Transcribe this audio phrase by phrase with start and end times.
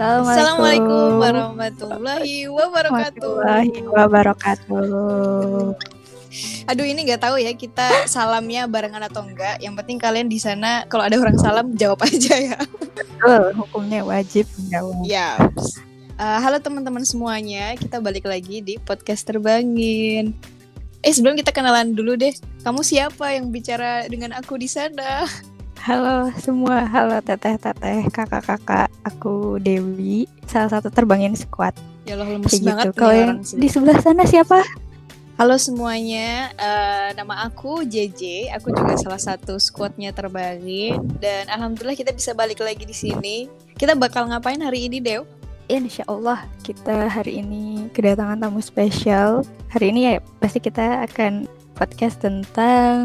[0.00, 3.20] Assalamualaikum warahmatullahi wabarakatuh.
[3.20, 5.76] Warahmatullahi wabarakatuh.
[6.72, 9.60] Aduh ini nggak tahu ya kita salamnya barengan atau enggak.
[9.60, 12.56] Yang penting kalian di sana kalau ada orang salam jawab aja ya.
[12.96, 15.04] Betul, hukumnya wajib menjawab.
[15.04, 15.36] Ya.
[16.16, 20.32] Uh, halo teman-teman semuanya, kita balik lagi di podcast terbangin.
[21.04, 22.32] Eh sebelum kita kenalan dulu deh,
[22.64, 25.28] kamu siapa yang bicara dengan aku di sana?
[25.80, 28.92] Halo semua, halo teteh-teteh, kakak-kakak.
[29.00, 31.72] Aku Dewi, salah satu terbangin squad.
[32.04, 33.00] Ya Allah lemes Kayak banget gitu.
[33.00, 34.60] Kalau yang di sebelah sana siapa?
[35.40, 38.52] Halo semuanya, eh, nama aku JJ.
[38.60, 43.48] Aku juga salah satu squadnya terbangin dan alhamdulillah kita bisa balik lagi di sini.
[43.72, 45.24] Kita bakal ngapain hari ini, Dew?
[45.72, 49.48] Insya Allah kita hari ini kedatangan tamu spesial.
[49.72, 53.00] Hari ini ya pasti kita akan podcast tentang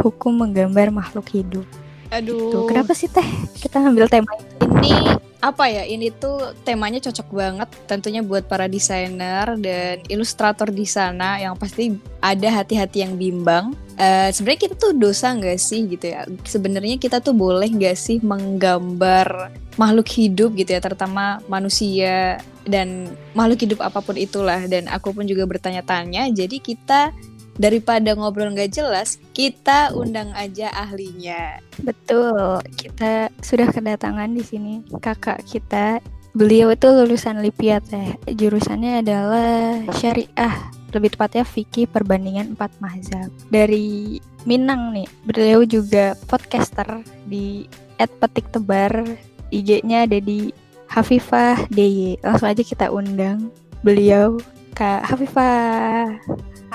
[0.00, 1.66] hukum menggambar makhluk hidup.
[2.06, 3.26] Aduh, Tuh, kenapa sih teh
[3.58, 4.30] kita ngambil tema
[4.62, 4.94] ini
[5.42, 5.82] apa ya?
[5.82, 11.98] Ini tuh temanya cocok banget tentunya buat para desainer dan ilustrator di sana yang pasti
[12.22, 13.74] ada hati-hati yang bimbang.
[13.98, 16.26] Eh, Sebenarnya kita tuh dosa nggak sih gitu ya?
[16.46, 23.66] Sebenarnya kita tuh boleh nggak sih menggambar makhluk hidup gitu ya, terutama manusia dan makhluk
[23.66, 24.62] hidup apa pun itulah.
[24.70, 26.30] Dan aku pun juga bertanya-tanya.
[26.30, 27.10] Jadi kita
[27.56, 31.60] daripada ngobrol nggak jelas, kita undang aja ahlinya.
[31.80, 36.00] Betul, kita sudah kedatangan di sini kakak kita.
[36.36, 38.12] Beliau itu lulusan Lipia teh.
[38.28, 43.32] Jurusannya adalah syariah, lebih tepatnya fikih perbandingan empat mazhab.
[43.48, 45.10] Dari Minang nih.
[45.26, 47.66] Beliau juga podcaster di
[47.98, 49.02] @petiktebar.
[49.50, 50.54] IG-nya ada di
[50.86, 52.22] Hafifah DY.
[52.22, 53.50] Langsung aja kita undang
[53.82, 54.38] beliau
[54.78, 56.14] Kak Hafifah.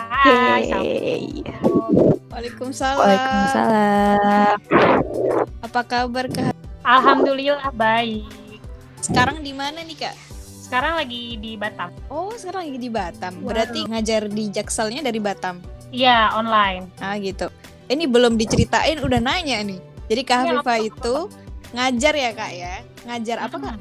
[0.10, 0.66] Hai.
[2.32, 2.98] Waalaikumsalam.
[2.98, 4.56] Waalaikumsalam.
[5.62, 6.58] Apa kabar Kak?
[6.82, 8.26] Alhamdulillah baik.
[8.98, 10.16] Sekarang di mana nih Kak?
[10.66, 11.92] Sekarang lagi di Batam.
[12.10, 13.34] Oh, sekarang lagi di Batam.
[13.44, 13.54] Wow.
[13.54, 15.62] Berarti ngajar di Jakselnya dari Batam.
[15.92, 16.88] Iya, online.
[16.98, 17.52] Ah, gitu.
[17.92, 19.78] Ini belum diceritain udah nanya nih.
[20.10, 20.90] Jadi Kak Iya, Hafifah apa-apa.
[20.90, 21.16] itu
[21.76, 22.74] ngajar ya Kak ya?
[23.06, 23.78] Ngajar apa Kak?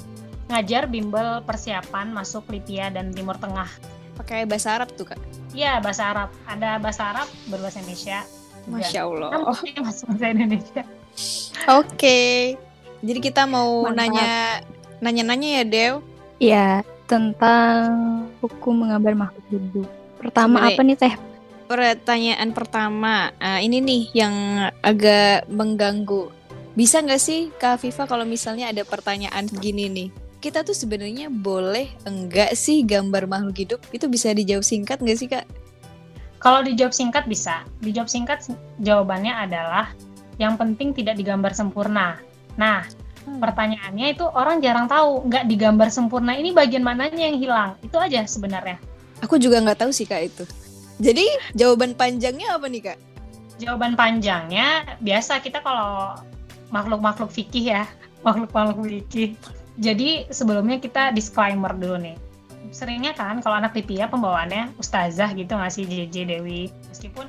[0.51, 3.71] Ngajar bimbel persiapan masuk Lipia dan Timur Tengah.
[4.21, 5.17] Pakai bahasa Arab tuh Kak.
[5.57, 6.29] Iya, bahasa Arab.
[6.45, 8.21] Ada bahasa Arab, berbahasa Indonesia.
[8.69, 9.31] Masya Allah.
[9.33, 10.83] Nah, bahasa Indonesia.
[11.73, 12.21] Oke.
[13.01, 13.97] Jadi kita mau Mantap.
[13.97, 14.31] nanya
[15.01, 15.95] nanya-nanya ya Dew.
[16.37, 16.69] Iya,
[17.09, 17.81] tentang
[18.45, 19.89] hukum menggambar makhluk hidup.
[20.21, 21.15] Pertama apa nih teh?
[21.65, 24.35] Pertanyaan pertama, eh, ini nih yang
[24.85, 26.29] agak mengganggu.
[26.77, 30.09] Bisa nggak sih Kak Viva kalau misalnya ada pertanyaan gini nih?
[30.41, 33.81] Kita tuh sebenarnya boleh enggak sih gambar makhluk hidup?
[33.93, 35.45] Itu bisa dijawab singkat nggak sih Kak?
[36.41, 37.63] Kalau dijawab singkat bisa.
[37.85, 38.49] Dijawab singkat
[38.81, 39.93] jawabannya adalah
[40.41, 42.17] yang penting tidak digambar sempurna.
[42.57, 42.89] Nah,
[43.29, 47.71] pertanyaannya itu orang jarang tahu nggak digambar sempurna ini bagian mananya yang hilang.
[47.85, 48.81] Itu aja sebenarnya.
[49.21, 50.45] Aku juga nggak tahu sih Kak itu.
[50.97, 53.11] Jadi jawaban panjangnya apa nih Kak?
[53.61, 56.17] jawaban panjangnya biasa kita kalau
[56.73, 57.85] makhluk-makhluk fikih ya
[58.27, 59.37] makhluk-makhluk fikih
[59.81, 62.17] jadi sebelumnya kita disclaimer dulu nih.
[62.71, 66.69] Seringnya kan kalau anak Lipia pembawaannya ustazah gitu nggak sih JJ Dewi?
[66.93, 67.27] Meskipun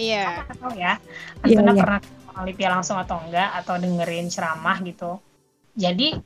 [0.00, 0.48] Iya.
[0.48, 0.96] nggak tahu ya.
[1.44, 1.82] Iya, Antuna iya.
[1.84, 2.00] pernah
[2.32, 5.20] orang Lipia langsung atau enggak atau dengerin ceramah gitu.
[5.76, 6.16] Jadi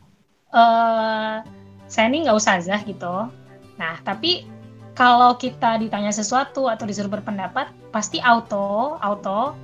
[0.54, 1.34] eh
[1.90, 3.28] saya ini nggak ustazah gitu.
[3.74, 4.46] Nah tapi
[4.94, 9.58] kalau kita ditanya sesuatu atau disuruh berpendapat pasti auto auto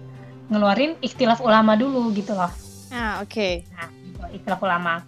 [0.50, 2.50] ngeluarin ikhtilaf ulama dulu gitu loh.
[2.90, 3.62] Ah oke.
[3.62, 5.06] gitu, ikhtilaf ulama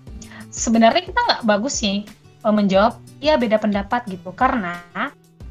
[0.52, 2.04] sebenarnya kita nggak bagus sih
[2.42, 4.30] eh, menjawab ya beda pendapat gitu.
[4.34, 4.78] Karena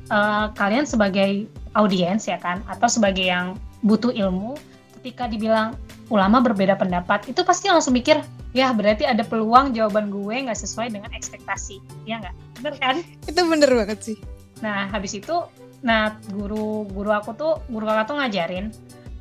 [0.10, 1.48] eh, kalian sebagai
[1.78, 4.60] audiens ya kan atau sebagai yang butuh ilmu
[5.02, 5.74] ketika dibilang
[6.14, 8.22] ulama berbeda pendapat itu pasti langsung mikir
[8.52, 11.80] ya berarti ada peluang jawaban gue nggak sesuai dengan ekspektasi.
[12.04, 12.36] Ya nggak?
[12.62, 12.96] Bener kan?
[13.26, 14.18] Itu bener banget sih.
[14.62, 15.34] Nah, habis itu,
[15.82, 18.66] nah guru guru aku tuh guru kakak tuh ngajarin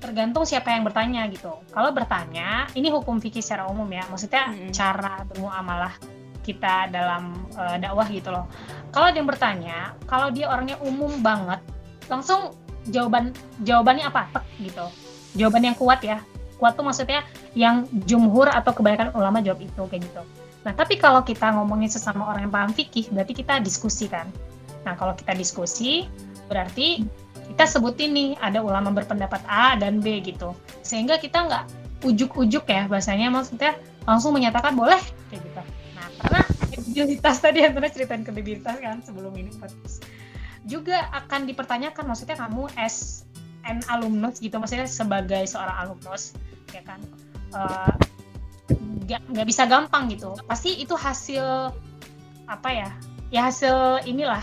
[0.00, 1.52] tergantung siapa yang bertanya gitu.
[1.70, 4.72] Kalau bertanya, ini hukum fikih secara umum ya, maksudnya Mm-mm.
[4.72, 5.94] cara bermuamalah
[6.40, 8.48] kita dalam eh, dakwah gitu loh.
[8.90, 11.60] Kalau dia yang bertanya, kalau dia orangnya umum banget,
[12.08, 12.56] langsung
[12.88, 14.32] jawaban jawabannya apa?
[14.32, 14.86] Tek gitu.
[15.36, 16.24] Jawaban yang kuat ya.
[16.56, 17.22] Kuat tuh maksudnya
[17.52, 20.22] yang jumhur atau kebanyakan ulama jawab itu kayak gitu.
[20.60, 24.28] Nah, tapi kalau kita ngomongin sesama orang yang paham fikih, berarti kita diskusi kan.
[24.84, 26.04] Nah, kalau kita diskusi,
[26.52, 27.04] berarti
[27.50, 30.54] kita sebutin nih ada ulama berpendapat A dan B gitu.
[30.86, 31.64] Sehingga kita nggak
[32.06, 33.76] ujuk-ujuk ya bahasanya, maksudnya
[34.08, 35.62] langsung menyatakan boleh kayak gitu.
[35.98, 40.06] Nah, karena kredibilitas tadi Antara ceritain kredibilitas kan sebelum ini podcast.
[40.64, 43.26] Juga akan dipertanyakan, maksudnya kamu as
[43.66, 46.32] an alumnus gitu, maksudnya sebagai seorang alumnus,
[46.72, 47.02] ya kan.
[47.50, 47.92] Eh,
[49.10, 51.74] nggak nggak bisa gampang gitu pasti itu hasil
[52.46, 52.88] apa ya
[53.34, 54.42] ya hasil inilah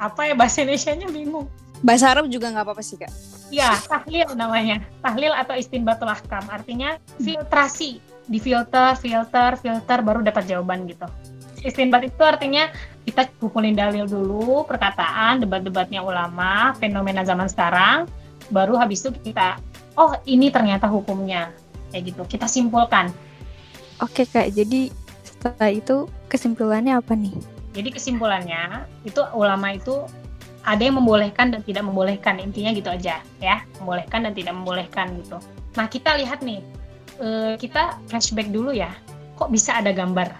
[0.00, 1.48] apa ya bahasa Indonesia-nya bingung
[1.84, 3.12] Bahasa Arab juga nggak apa-apa sih kak.
[3.52, 4.82] ya tahlil namanya.
[5.04, 6.44] Tahlil atau istinbatul ahkam.
[6.48, 8.00] Artinya filtrasi.
[8.26, 11.06] Di filter filter filter baru dapat jawaban gitu.
[11.62, 12.70] Istinbat itu artinya
[13.06, 18.10] kita kumpulin dalil dulu perkataan debat-debatnya ulama fenomena zaman sekarang
[18.50, 19.62] baru habis itu kita
[19.94, 21.54] oh ini ternyata hukumnya.
[21.94, 22.22] Kayak gitu.
[22.26, 23.14] Kita simpulkan.
[24.02, 24.90] Oke kak, jadi
[25.22, 27.32] setelah itu kesimpulannya apa nih?
[27.76, 30.02] Jadi kesimpulannya itu ulama itu
[30.66, 35.38] ada yang membolehkan dan tidak membolehkan intinya gitu aja ya membolehkan dan tidak membolehkan gitu.
[35.78, 36.60] Nah kita lihat nih
[37.22, 38.90] eh, kita flashback dulu ya
[39.38, 40.34] kok bisa ada gambar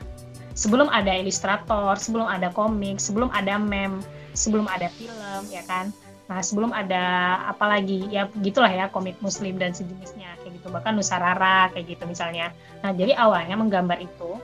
[0.59, 4.03] sebelum ada ilustrator sebelum ada komik sebelum ada meme
[4.35, 5.95] sebelum ada film ya kan.
[6.27, 10.99] Nah sebelum ada apa lagi ya gitulah ya komik muslim dan sejenisnya kayak gitu bahkan
[10.99, 12.51] nusarara kayak gitu misalnya.
[12.83, 14.35] Nah jadi awalnya menggambar itu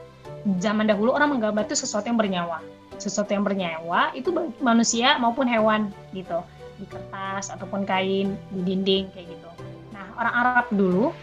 [0.63, 2.63] zaman dahulu orang menggambar itu sesuatu yang bernyawa
[2.99, 6.41] sesuatu yang bernyawa itu baik manusia maupun hewan gitu.
[6.77, 9.49] Di kertas ataupun kain di dinding kayak gitu.
[9.93, 11.13] Nah orang Arab dulu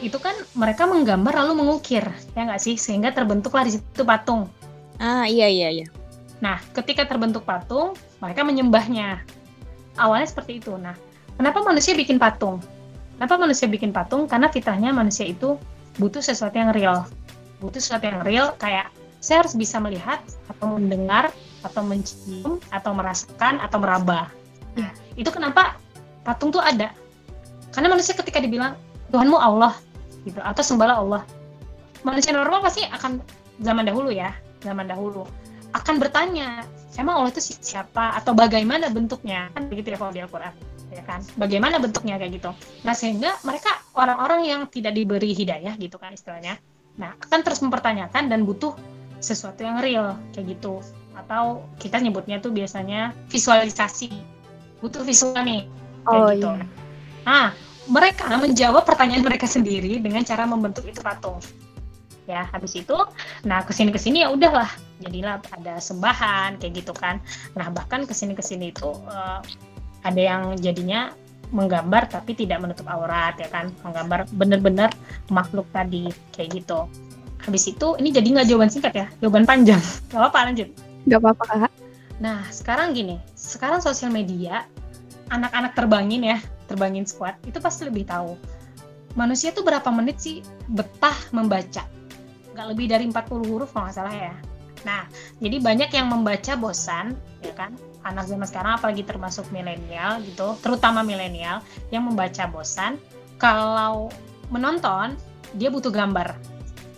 [0.00, 2.74] itu kan mereka menggambar lalu mengukir ya nggak sih?
[2.80, 4.48] Sehingga terbentuklah di situ patung.
[5.00, 5.88] Ah iya iya iya.
[6.40, 7.92] nah ketika terbentuk patung
[8.22, 9.20] mereka menyembahnya.
[10.00, 10.72] Awalnya seperti itu.
[10.80, 10.96] Nah
[11.36, 12.64] kenapa manusia bikin patung?
[13.20, 14.24] Kenapa manusia bikin patung?
[14.24, 15.60] Karena fitrahnya manusia itu
[16.00, 17.04] butuh sesuatu yang real.
[17.60, 18.88] Butuh sesuatu yang real kayak
[19.20, 21.28] saya harus bisa melihat atau mendengar
[21.60, 24.32] atau mencium atau merasakan atau meraba.
[24.74, 25.76] Nah, itu kenapa
[26.24, 26.90] patung tuh ada?
[27.70, 28.74] Karena manusia ketika dibilang
[29.12, 29.76] Tuhanmu Allah
[30.24, 31.22] gitu atau sembahlah Allah.
[32.00, 33.20] Manusia normal pasti akan
[33.60, 34.32] zaman dahulu ya,
[34.64, 35.28] zaman dahulu
[35.70, 36.64] akan bertanya,
[36.96, 39.52] emang Allah itu si- siapa atau bagaimana bentuknya?
[39.52, 40.56] Kan begitu ya kalau di Al-Qur'an
[40.90, 42.50] ya kan bagaimana bentuknya kayak gitu
[42.82, 46.58] nah sehingga mereka orang-orang yang tidak diberi hidayah gitu kan istilahnya
[46.98, 48.74] nah akan terus mempertanyakan dan butuh
[49.20, 50.80] sesuatu yang real kayak gitu.
[51.14, 54.10] Atau kita nyebutnya tuh biasanya visualisasi.
[54.80, 55.68] Butuh visual nih
[56.08, 56.48] kayak Oh, gitu.
[56.48, 56.64] iya.
[57.20, 57.46] nah
[57.84, 61.36] mereka menjawab pertanyaan mereka sendiri dengan cara membentuk itu patung.
[62.24, 62.96] Ya habis itu
[63.44, 64.70] nah ke sini ke sini ya udahlah.
[65.04, 67.20] Jadilah ada sembahan kayak gitu kan.
[67.56, 69.40] Nah bahkan ke sini ke sini itu eh,
[70.00, 71.12] ada yang jadinya
[71.50, 73.68] menggambar tapi tidak menutup aurat ya kan.
[73.84, 74.88] Menggambar bener-bener
[75.28, 76.88] makhluk tadi kayak gitu
[77.50, 79.82] habis itu ini jadi nggak jawaban singkat ya jawaban panjang
[80.14, 80.70] gak apa-apa lanjut
[81.08, 81.72] Gak apa-apa kak.
[82.20, 84.68] Nah, sekarang gini, sekarang sosial media,
[85.32, 86.38] anak-anak terbangin ya,
[86.68, 88.36] terbangin squad, itu pasti lebih tahu.
[89.16, 91.88] Manusia tuh berapa menit sih betah membaca?
[92.52, 94.34] Nggak lebih dari 40 huruf kalau nggak salah ya.
[94.84, 95.08] Nah,
[95.40, 97.72] jadi banyak yang membaca bosan, ya kan?
[98.04, 103.00] Anak zaman sekarang apalagi termasuk milenial gitu, terutama milenial yang membaca bosan,
[103.40, 104.12] kalau
[104.52, 105.16] menonton,
[105.56, 106.36] dia butuh gambar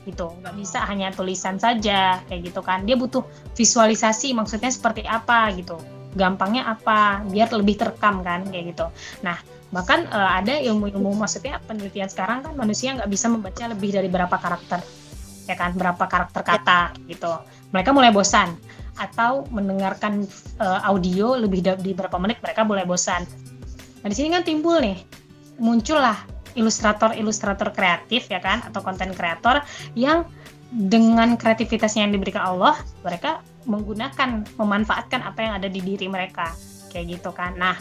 [0.07, 0.35] gitu.
[0.43, 2.83] Nggak bisa hanya tulisan saja kayak gitu kan.
[2.83, 3.23] Dia butuh
[3.55, 5.79] visualisasi maksudnya seperti apa gitu.
[6.13, 8.87] Gampangnya apa biar lebih terekam kan kayak gitu.
[9.25, 9.39] Nah
[9.73, 14.37] bahkan eh, ada ilmu-ilmu maksudnya penelitian sekarang kan manusia nggak bisa membaca lebih dari berapa
[14.37, 14.81] karakter
[15.49, 15.73] ya kan?
[15.75, 17.33] Berapa karakter kata gitu.
[17.73, 18.53] Mereka mulai bosan.
[18.93, 20.29] Atau mendengarkan
[20.61, 23.25] eh, audio lebih da- di berapa menit mereka mulai bosan.
[24.03, 24.99] Nah di sini kan timbul nih.
[25.63, 28.63] Muncullah ilustrator-ilustrator kreatif ya kan?
[28.67, 29.65] Atau konten kreator
[29.97, 30.29] yang
[30.73, 36.53] dengan kreativitasnya yang diberikan Allah mereka menggunakan memanfaatkan apa yang ada di diri mereka.
[36.93, 37.57] Kayak gitu kan.
[37.57, 37.77] Nah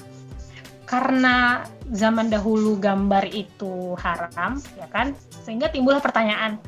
[0.87, 1.63] karena
[1.95, 5.15] zaman dahulu gambar itu haram ya kan?
[5.43, 6.59] Sehingga timbullah pertanyaan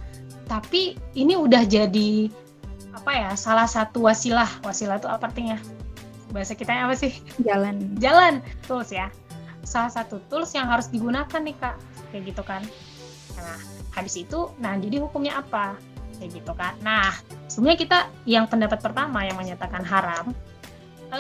[0.48, 2.28] tapi ini udah jadi
[2.94, 4.48] apa ya salah satu wasilah?
[4.64, 5.60] Wasilah itu apa artinya?
[6.32, 7.14] Bahasa kita apa sih?
[7.48, 8.00] Jalan.
[8.00, 8.40] jalan.
[8.66, 9.12] Tools ya
[9.64, 11.76] salah satu tools yang harus digunakan nih kak.
[12.12, 12.62] Kayak gitu kan.
[13.40, 13.58] Nah
[13.96, 15.76] habis itu nah jadi hukumnya apa?
[16.20, 16.78] Kayak gitu kan.
[16.86, 17.16] Nah
[17.50, 20.32] sebenarnya kita yang pendapat pertama yang menyatakan haram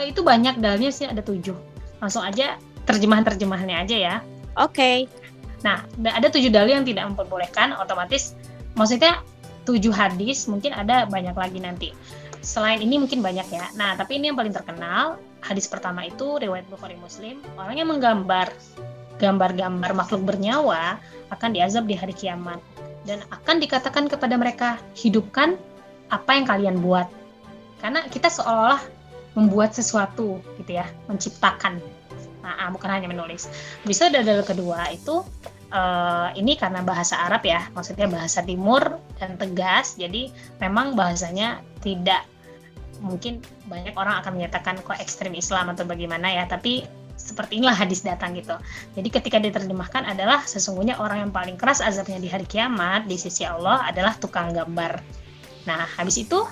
[0.01, 1.53] itu banyak dalilnya sih ada tujuh.
[2.01, 2.57] Langsung aja
[2.89, 4.15] terjemahan terjemahannya aja ya.
[4.57, 5.05] Oke.
[5.63, 8.35] Nah, da- ada tujuh dalil yang tidak memperbolehkan, otomatis
[8.75, 9.23] maksudnya
[9.63, 11.89] tujuh hadis, mungkin ada banyak lagi nanti.
[12.43, 13.71] Selain ini mungkin banyak ya.
[13.79, 18.51] Nah, tapi ini yang paling terkenal, hadis pertama itu riwayat Bukhari Muslim, orang yang menggambar
[19.23, 20.99] gambar-gambar makhluk bernyawa
[21.31, 22.59] akan diazab di hari kiamat
[23.07, 25.55] dan akan dikatakan kepada mereka, hidupkan
[26.11, 27.07] apa yang kalian buat.
[27.79, 28.83] Karena kita seolah-olah
[29.39, 31.79] membuat sesuatu gitu ya, menciptakan.
[32.43, 33.47] Nah, ah, bukan hanya menulis.
[33.87, 35.23] Bisa dalil kedua itu
[35.71, 40.27] eh, ini karena bahasa Arab ya, maksudnya bahasa Timur dan tegas, jadi
[40.59, 42.32] memang bahasanya tidak
[43.03, 48.01] mungkin banyak orang akan menyatakan kok ekstrim Islam atau bagaimana ya, tapi seperti inilah hadis
[48.01, 48.57] datang gitu.
[48.97, 53.45] Jadi ketika diterjemahkan adalah sesungguhnya orang yang paling keras azabnya di hari kiamat di sisi
[53.45, 54.99] Allah adalah tukang gambar.
[55.69, 56.43] Nah, habis itu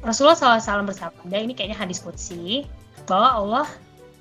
[0.00, 2.64] Rasulullah SAW bersabda, ini kayaknya hadis kutsi,
[3.04, 3.66] bahwa Allah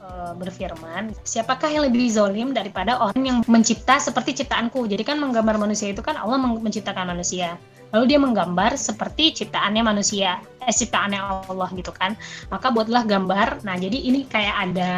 [0.03, 4.85] e, berfirman, siapakah yang lebih zolim daripada orang yang mencipta seperti ciptaanku?
[4.91, 7.55] Jadi kan menggambar manusia itu kan Allah menciptakan manusia.
[7.89, 12.13] Lalu dia menggambar seperti ciptaannya manusia, eh ciptaannya Allah gitu kan.
[12.53, 13.65] Maka buatlah gambar.
[13.65, 14.91] Nah, jadi ini kayak ada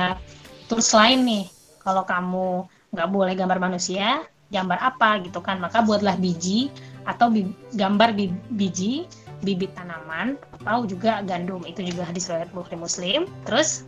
[0.68, 1.46] tools lain nih.
[1.82, 5.64] Kalau kamu nggak boleh gambar manusia, gambar apa gitu kan.
[5.64, 6.68] Maka buatlah biji
[7.08, 9.10] atau bi gambar bi biji
[9.42, 13.84] bibit tanaman atau juga gandum itu juga hadis riwayat Bukhari Muslim terus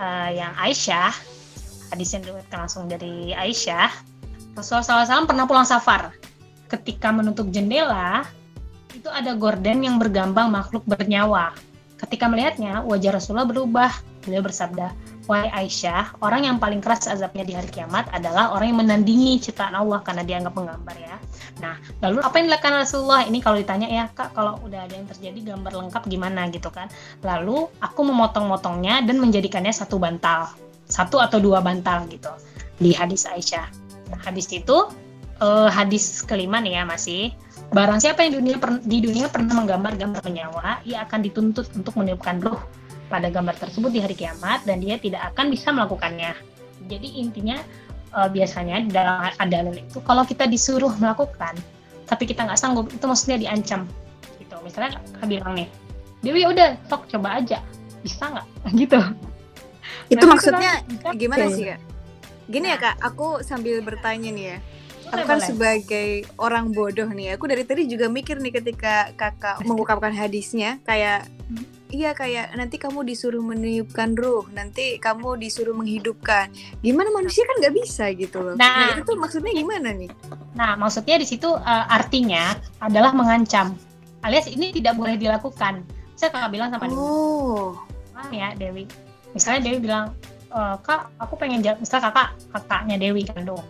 [0.00, 1.12] uh, yang Aisyah
[1.92, 3.92] hadis yang diriwayatkan langsung dari Aisyah
[4.56, 6.16] Rasulullah SAW pernah pulang safar
[6.72, 8.24] ketika menutup jendela
[8.94, 11.52] itu ada gorden yang bergambang makhluk bernyawa
[11.98, 13.90] ketika melihatnya wajah Rasulullah berubah
[14.22, 18.80] beliau bersabda Wahai Aisyah, orang yang paling keras azabnya di hari kiamat adalah orang yang
[18.84, 21.16] menandingi ciptaan Allah karena dianggap menggambar ya.
[21.64, 23.24] Nah, lalu apa yang dilakukan Rasulullah?
[23.24, 26.92] Ini kalau ditanya ya, Kak, kalau udah ada yang terjadi gambar lengkap gimana gitu kan.
[27.24, 30.52] Lalu aku memotong-motongnya dan menjadikannya satu bantal.
[30.84, 32.28] Satu atau dua bantal gitu
[32.76, 33.64] di hadis Aisyah.
[34.12, 34.92] Nah, hadis itu
[35.40, 37.32] uh, hadis kelima nih ya masih
[37.74, 42.38] Barang siapa yang dunia di dunia pernah menggambar gambar menyawa, ia akan dituntut untuk meniupkan
[42.38, 42.62] ruh
[43.10, 46.38] pada gambar tersebut di hari kiamat dan dia tidak akan bisa melakukannya.
[46.86, 47.58] Jadi intinya
[48.14, 51.58] uh, biasanya dalam adalah itu kalau kita disuruh melakukan
[52.04, 53.90] tapi kita nggak sanggup itu maksudnya diancam
[54.38, 54.54] gitu.
[54.62, 55.68] Misalnya kakak bilang nih,
[56.22, 57.58] Dewi udah sok coba aja
[58.06, 58.46] bisa nggak
[58.86, 59.00] gitu.
[60.14, 60.78] Itu maksudnya
[61.16, 61.80] gimana sih kak?
[62.44, 64.58] Gini ya kak, aku sambil bertanya nih ya
[65.20, 65.48] aku kan boleh.
[65.48, 71.28] sebagai orang bodoh nih aku dari tadi juga mikir nih ketika kakak mengungkapkan hadisnya kayak
[71.50, 71.64] hmm.
[71.94, 76.50] iya kayak nanti kamu disuruh meniupkan ruh nanti kamu disuruh menghidupkan.
[76.82, 78.54] Gimana manusia kan nggak bisa gitu loh.
[78.58, 80.10] Nah, nah itu tuh maksudnya gimana nih?
[80.58, 83.78] Nah maksudnya di situ uh, artinya adalah mengancam
[84.24, 85.84] alias ini tidak boleh dilakukan.
[86.16, 87.76] Saya kakak bilang sama oh.
[88.30, 88.84] Dewi ya Dewi?
[89.34, 90.14] Misalnya Dewi bilang
[90.54, 93.64] e, kak aku pengen jalan misalnya kakak kakaknya Dewi kan dong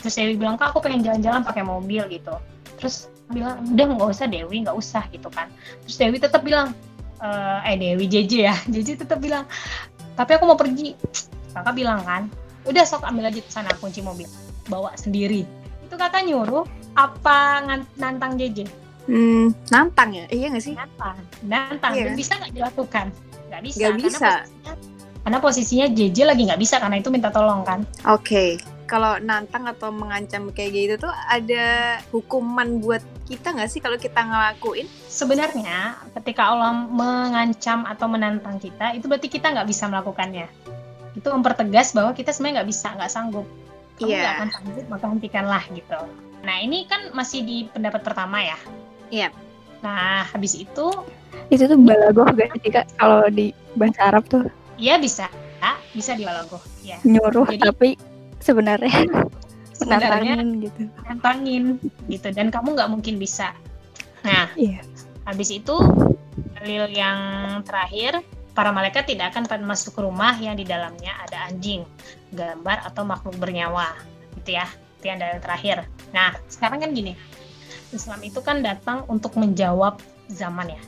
[0.00, 2.34] terus Dewi bilang kak aku pengen jalan-jalan pakai mobil gitu.
[2.80, 5.52] Terus bilang udah nggak usah Dewi nggak usah gitu kan.
[5.86, 6.72] Terus Dewi tetap bilang
[7.20, 7.28] e,
[7.68, 8.54] eh Dewi JJ ya.
[8.72, 9.44] JJ tetap bilang
[10.16, 10.96] tapi aku mau pergi.
[11.52, 12.26] Kakak bilang kan
[12.68, 14.26] udah sok ambil aja sana kunci mobil.
[14.66, 15.44] Bawa sendiri.
[15.84, 16.64] Itu kakak nyuruh
[16.96, 17.62] apa
[17.94, 18.66] nantang JJ
[19.06, 20.24] hmm, nantang ya?
[20.30, 20.74] Iya nggak sih?
[20.74, 21.16] Nantang.
[21.44, 21.92] Nantang.
[21.94, 22.04] Iya.
[22.10, 23.06] dan bisa nggak dilakukan?
[23.50, 23.78] Nggak bisa.
[23.78, 24.32] Nggak bisa.
[25.20, 27.84] karena posisinya JJ lagi nggak bisa karena itu minta tolong kan.
[28.08, 28.56] Oke.
[28.56, 32.98] okay kalau nantang atau mengancam kayak gitu tuh ada hukuman buat
[33.30, 34.90] kita nggak sih kalau kita ngelakuin?
[35.06, 40.50] Sebenarnya ketika Allah mengancam atau menantang kita, itu berarti kita nggak bisa melakukannya.
[41.14, 43.46] Itu mempertegas bahwa kita sebenarnya nggak bisa, nggak sanggup.
[44.02, 44.42] Kamu yeah.
[44.42, 46.00] akan sanggup, maka hentikanlah gitu.
[46.42, 48.58] Nah ini kan masih di pendapat pertama ya.
[49.14, 49.30] Iya.
[49.30, 49.32] Yep.
[49.86, 50.90] Nah habis itu
[51.46, 54.50] itu tuh balagoh gak sih kak kalau di bahasa Arab tuh?
[54.74, 55.30] Iya bisa,
[55.94, 56.62] bisa di balagoh.
[56.86, 56.98] Ya.
[57.02, 57.88] Nyuruh Jadi, tapi
[58.40, 59.06] sebenarnya.
[59.80, 60.82] Menantangin gitu.
[61.00, 61.64] menantangin
[62.12, 63.56] gitu dan kamu nggak mungkin bisa.
[64.26, 64.84] Nah yeah.
[65.24, 65.72] habis itu
[66.60, 67.18] dalil yang
[67.64, 68.20] terakhir
[68.52, 71.88] para malaikat tidak akan masuk ke rumah yang di dalamnya ada anjing
[72.36, 73.96] gambar atau makhluk bernyawa.
[74.36, 74.68] Gitu ya
[75.00, 75.88] itu yang dalil terakhir.
[76.12, 77.16] Nah sekarang kan gini
[77.90, 80.82] Islam itu kan datang untuk menjawab zaman ya.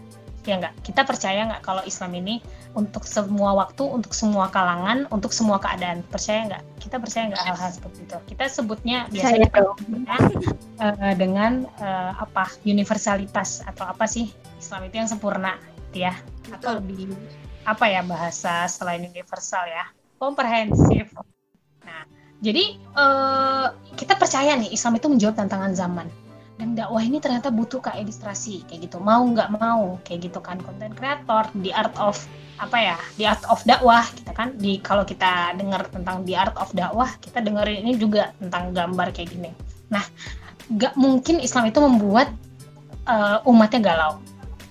[0.45, 0.75] Ya nggak?
[0.85, 6.01] Kita percaya nggak kalau Islam ini untuk semua waktu untuk semua kalangan untuk semua keadaan.
[6.09, 6.63] Percaya nggak?
[6.81, 8.19] Kita percaya nggak hal-hal seperti itu?
[8.33, 14.33] Kita sebutnya biasanya uh, dengan uh, apa universalitas atau apa sih?
[14.57, 15.59] Islam itu yang sempurna
[15.91, 16.15] gitu ya?
[16.55, 17.13] Atau lebih
[17.63, 19.91] apa ya bahasa selain universal ya?
[20.17, 21.13] Komprehensif.
[21.85, 22.09] Nah
[22.43, 26.11] jadi uh, kita percaya nih Islam itu menjawab tantangan zaman
[26.63, 29.03] dan dakwah ini ternyata butuh kayak ilustrasi kayak gitu.
[29.03, 30.63] Mau nggak mau kayak gitu kan.
[30.63, 32.15] Konten kreator di art of
[32.63, 34.55] apa ya di art of dakwah kita kan.
[34.55, 39.11] Di kalau kita dengar tentang di art of dakwah kita dengar ini juga tentang gambar
[39.11, 39.51] kayak gini.
[39.91, 40.07] Nah
[40.71, 42.31] nggak mungkin Islam itu membuat
[43.11, 44.23] uh, umatnya galau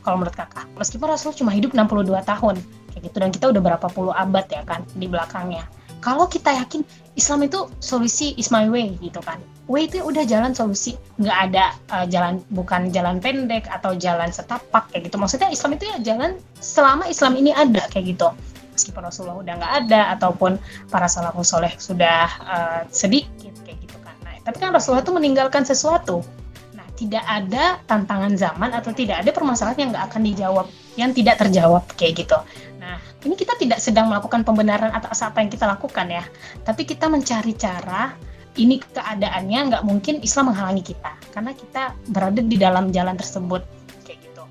[0.08, 0.72] kalau menurut kakak.
[0.80, 2.56] Meskipun Rasul cuma hidup 62 tahun
[2.96, 3.18] kayak gitu.
[3.20, 5.68] Dan kita udah berapa puluh abad ya kan di belakangnya.
[6.00, 6.88] Kalau kita yakin
[7.20, 9.40] Islam itu solusi is my way gitu kan.
[9.68, 10.96] Way itu udah jalan solusi.
[11.20, 15.20] Nggak ada uh, jalan bukan jalan pendek atau jalan setapak kayak gitu.
[15.20, 18.32] Maksudnya Islam itu ya jalan selama Islam ini ada kayak gitu.
[18.72, 20.56] Meskipun Rasulullah udah nggak ada ataupun
[20.88, 24.16] para salafus soleh sudah uh, sedikit kayak gitu kan.
[24.24, 26.24] Nah tapi kan Rasulullah itu meninggalkan sesuatu.
[26.72, 30.68] Nah tidak ada tantangan zaman atau tidak ada permasalahan yang nggak akan dijawab,
[31.00, 32.38] yang tidak terjawab kayak gitu.
[32.82, 36.26] Nah, ini kita tidak sedang melakukan pembenaran atas apa yang kita lakukan ya,
[36.66, 38.18] tapi kita mencari cara
[38.60, 43.64] ini keadaannya nggak mungkin Islam menghalangi kita karena kita berada di dalam jalan tersebut
[44.04, 44.44] kayak gitu.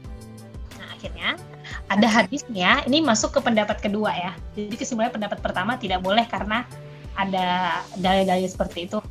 [0.81, 1.37] Nah, akhirnya
[1.91, 4.33] ada hadisnya, ini masuk ke pendapat kedua ya.
[4.55, 6.65] Jadi kesimpulannya pendapat pertama tidak boleh karena
[7.19, 9.03] ada dalil-dalil seperti itu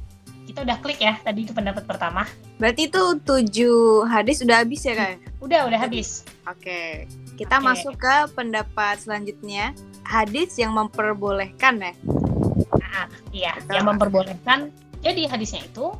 [0.59, 2.27] kita udah klik ya tadi itu pendapat pertama.
[2.59, 5.23] Berarti itu tujuh hadis udah habis ya kak?
[5.39, 6.27] Udah, udah habis.
[6.51, 7.07] Oke,
[7.39, 7.65] kita Oke.
[7.71, 9.71] masuk ke pendapat selanjutnya.
[10.03, 11.95] Hadis yang memperbolehkan ya?
[12.75, 14.75] Nah, iya, yang memperbolehkan.
[14.99, 15.95] Jadi hadisnya itu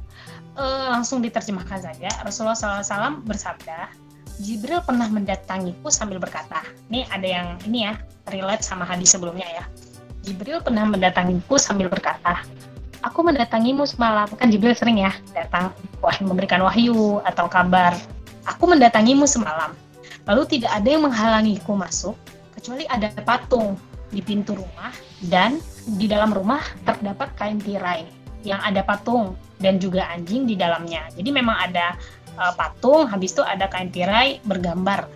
[0.60, 2.12] eh, langsung diterjemahkan saja.
[2.28, 3.88] Rasulullah SAW bersabda,
[4.44, 7.96] Jibril pernah mendatangiku sambil berkata, ini ada yang ini ya,
[8.28, 9.64] relate sama hadis sebelumnya ya.
[10.28, 12.44] Jibril pernah mendatangiku sambil berkata,
[13.04, 14.28] aku mendatangimu semalam.
[14.36, 15.72] Kan Jibril sering ya datang
[16.04, 17.96] wahyu memberikan wahyu atau kabar.
[18.48, 19.76] Aku mendatangimu semalam.
[20.28, 22.16] Lalu tidak ada yang menghalangiku masuk
[22.54, 23.80] kecuali ada patung
[24.10, 24.92] di pintu rumah
[25.30, 25.62] dan
[25.96, 28.06] di dalam rumah terdapat kain tirai
[28.44, 31.08] yang ada patung dan juga anjing di dalamnya.
[31.16, 31.96] Jadi memang ada
[32.40, 35.08] uh, patung, habis itu ada kain tirai bergambar.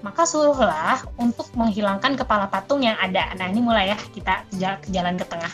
[0.00, 3.28] Maka suruhlah untuk menghilangkan kepala patung yang ada.
[3.36, 4.42] Nah ini mulai ya kita
[4.88, 5.52] jalan ke tengah.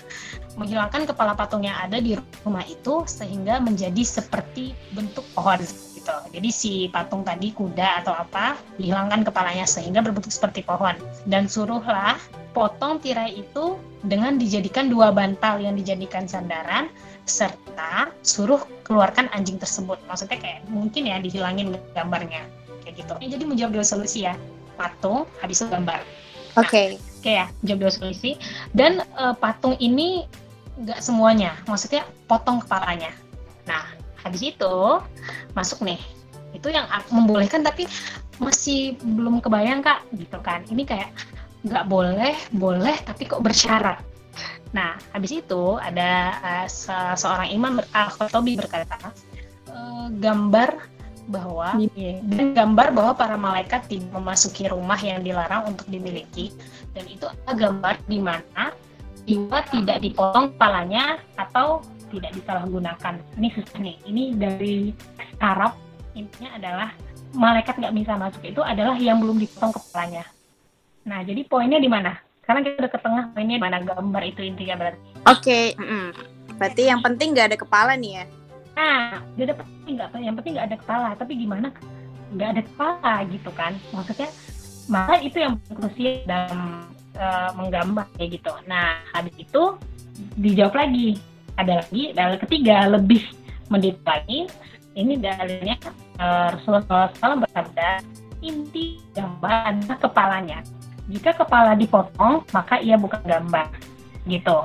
[0.58, 5.60] Menghilangkan kepala patung yang ada di rumah itu sehingga menjadi seperti bentuk pohon
[6.02, 6.16] gitu.
[6.34, 10.98] Jadi si patung tadi kuda atau apa dihilangkan kepalanya sehingga berbentuk seperti pohon.
[11.30, 12.18] Dan suruhlah
[12.52, 16.90] potong tirai itu dengan dijadikan dua bantal yang dijadikan sandaran
[17.24, 20.02] serta suruh keluarkan anjing tersebut.
[20.10, 22.42] Maksudnya kayak mungkin ya dihilangin gambarnya
[22.82, 23.14] kayak gitu.
[23.38, 24.34] Jadi menjawab dua solusi ya.
[24.74, 26.02] Patung habis itu gambar.
[26.58, 26.98] Oke.
[27.22, 28.34] Oke ya, jawab dua solusi.
[28.74, 30.26] Dan eh, patung ini
[30.80, 33.12] nggak semuanya, maksudnya potong kepalanya.
[33.68, 33.84] Nah,
[34.24, 34.74] habis itu
[35.52, 36.00] masuk nih.
[36.52, 37.88] Itu yang membolehkan tapi
[38.40, 40.64] masih belum kebayang kak, gitu kan?
[40.68, 41.10] Ini kayak
[41.62, 44.00] nggak boleh, boleh tapi kok bersyarat.
[44.72, 49.12] Nah, habis itu ada eh, se- seorang imam ber- Al-Khattabi berkata,
[49.68, 50.92] eh, gambar
[51.30, 56.50] bahwa iya, dan gambar bahwa para malaikat tidak memasuki rumah yang dilarang untuk dimiliki
[56.98, 58.74] dan itu adalah gambar di mana
[59.26, 61.82] jiwa tidak dipotong kepalanya atau
[62.12, 63.14] tidak disalahgunakan.
[63.38, 63.96] Ini susah nih.
[64.04, 64.76] Ini dari
[65.40, 65.78] Arab
[66.12, 66.88] intinya adalah
[67.32, 70.28] malaikat nggak bisa masuk itu adalah yang belum dipotong kepalanya.
[71.08, 72.14] Nah, jadi poinnya di mana?
[72.44, 75.08] Karena kita udah ke tengah poinnya di mana gambar itu intinya berarti.
[75.26, 75.60] Oke.
[75.78, 76.06] mm-mm.
[76.60, 78.24] Berarti yang penting nggak ada kepala nih ya?
[78.72, 81.08] Nah, gak ada penting nggak, yang penting nggak ada kepala.
[81.16, 81.68] Tapi gimana
[82.32, 83.72] nggak ada kepala gitu kan?
[83.92, 84.28] Maksudnya,
[84.88, 88.52] maka itu yang krusial dalam eh, menggambar kayak gitu.
[88.68, 89.76] Nah, habis itu
[90.38, 91.18] dijawab lagi.
[91.52, 93.22] Ada lagi, dalil ketiga lebih
[93.68, 94.40] mendetail lagi.
[94.92, 95.76] Ini dalilnya
[96.20, 97.90] eh, Rasulullah SAW bersabda,
[98.44, 100.58] inti gambar adalah kepalanya.
[101.10, 103.68] Jika kepala dipotong, maka ia bukan gambar.
[104.24, 104.58] Gitu.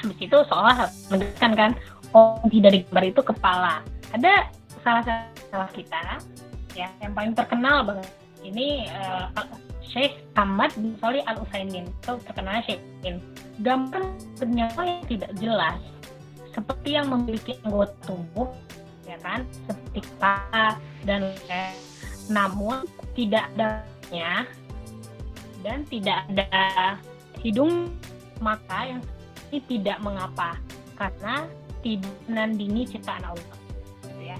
[0.00, 1.70] Habis itu seolah menjelaskan kan,
[2.16, 3.84] oh tidak digambar itu kepala.
[4.16, 4.48] Ada
[4.80, 6.00] salah satu salah kita
[6.72, 8.08] ya yang paling terkenal banget
[8.46, 9.24] ini eh,
[9.90, 12.78] Syekh Ahmad bin Salih Al Utsaimin atau terkenal Syekh.
[13.66, 14.06] Gambar
[14.38, 15.78] bernyawa yang tidak jelas.
[16.54, 18.48] Seperti yang memiliki anggota tubuh
[19.06, 19.42] ya kan?
[19.66, 21.74] Seperti kepala dan leher.
[22.30, 22.86] namun
[23.18, 24.46] tidak adanya
[25.66, 26.94] dan tidak ada
[27.42, 27.90] hidung
[28.38, 29.02] maka yang
[29.50, 30.54] ini tidak mengapa.
[30.94, 31.42] Karena
[31.82, 33.58] tidak menandingi ciptaan Allah.
[34.06, 34.38] Gitu ya.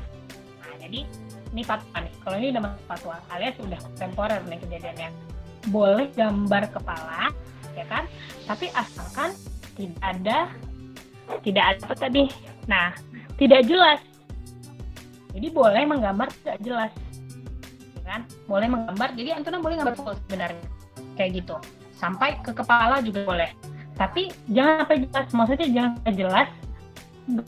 [0.63, 1.03] Nah jadi
[1.51, 2.15] ini fatwa nih.
[2.23, 5.30] Kalau ini udah fatwa alias udah temporer nih kejadiannya
[5.68, 7.29] boleh gambar kepala
[7.77, 8.09] ya kan?
[8.49, 9.37] Tapi asalkan
[9.77, 10.38] tidak ada
[11.44, 12.25] tidak ada apa tadi?
[12.66, 12.96] Nah
[13.37, 14.01] tidak jelas.
[15.31, 16.92] Jadi boleh menggambar tidak jelas.
[18.01, 18.20] Ya kan?
[18.49, 20.66] Boleh menggambar jadi Antuna boleh gambar full sebenarnya.
[21.14, 21.57] Kayak gitu.
[21.94, 23.51] Sampai ke kepala juga boleh.
[23.94, 25.27] Tapi jangan sampai jelas.
[25.31, 26.49] Maksudnya jangan sampai jelas.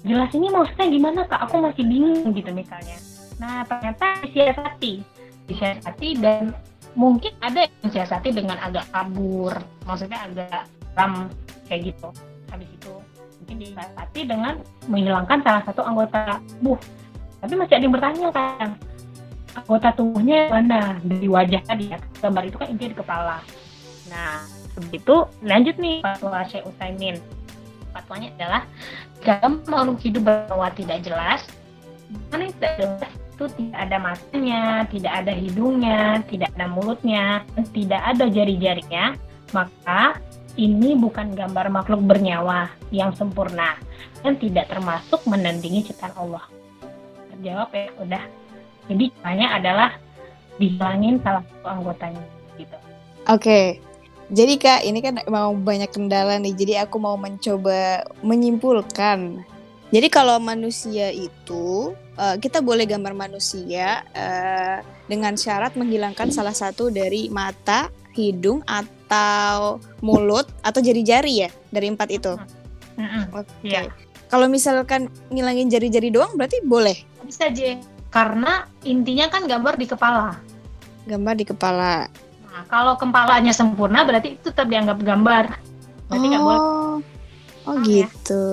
[0.06, 1.40] Jelas ini maksudnya gimana kak?
[1.50, 2.96] Aku masih bingung gitu misalnya.
[3.42, 5.02] Nah ternyata disiasati.
[5.50, 6.54] Disiasati dan
[6.92, 9.56] mungkin ada yang disiasati dengan agak kabur
[9.88, 11.28] maksudnya agak ram
[11.68, 12.08] kayak gitu.
[12.52, 12.92] Habis itu
[13.42, 14.54] mungkin disiasati dengan
[14.86, 16.78] menghilangkan salah satu anggota tubuh.
[17.42, 18.68] Tapi masih ada yang bertanya kan
[19.52, 20.96] anggota tubuhnya mana?
[21.02, 23.36] Dari wajah tadi ya gambar itu kan intinya di kepala.
[24.12, 27.16] Nah begitu lanjut nih fatwa Syekh Utsaimin.
[27.92, 28.62] Fatwanya adalah
[29.20, 31.44] jika makhluk hidup bernyawa tidak jelas
[32.32, 37.24] mana yang tidak jelas itu tidak ada matanya, tidak ada hidungnya, tidak ada mulutnya,
[37.72, 39.16] tidak ada jari-jarinya,
[39.56, 40.20] maka
[40.60, 43.80] ini bukan gambar makhluk bernyawa yang sempurna
[44.20, 46.44] dan tidak termasuk menandingi ciptaan Allah.
[47.32, 48.24] Terjawab ya, udah.
[48.92, 49.90] Jadi caranya adalah
[50.60, 52.24] dihilangin salah satu anggotanya
[52.60, 52.76] gitu.
[53.32, 53.80] Oke.
[54.32, 56.56] Jadi Kak, ini kan mau banyak kendala nih.
[56.56, 59.44] Jadi aku mau mencoba menyimpulkan.
[59.92, 66.88] Jadi kalau manusia itu uh, kita boleh gambar manusia uh, dengan syarat menghilangkan salah satu
[66.88, 72.32] dari mata, hidung atau mulut atau jari-jari ya dari empat itu.
[72.96, 73.22] Mm -mm.
[73.36, 73.52] Oke.
[73.64, 73.88] Iya.
[74.32, 77.76] Kalau misalkan ngilangin jari-jari doang berarti boleh Bisa aja.
[78.12, 80.36] Karena intinya kan gambar di kepala.
[81.02, 82.06] gambar di kepala.
[82.46, 85.44] Nah, kalau kepalanya sempurna berarti itu tetap dianggap gambar.
[86.06, 86.62] Berarti nggak boleh.
[87.62, 88.10] Oh, Paham ya?
[88.10, 88.44] gitu.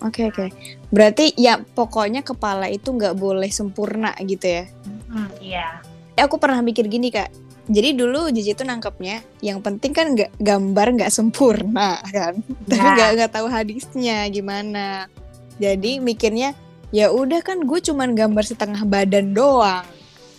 [0.00, 0.48] Oke oke.
[0.88, 4.64] Berarti ya pokoknya kepala itu nggak boleh sempurna gitu ya.
[5.08, 5.66] Hmm, iya.
[6.14, 7.28] Eh, aku pernah mikir gini kak.
[7.64, 12.92] Jadi dulu Jiji itu nangkepnya, yang penting kan nggak gambar nggak sempurna kan, tapi Nah.
[12.92, 15.08] nggak nggak tahu hadisnya gimana.
[15.56, 16.52] Jadi mikirnya
[16.88, 19.84] ya udah kan gue cuman gambar setengah badan doang.